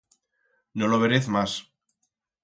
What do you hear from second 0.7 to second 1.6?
No lo verez mas.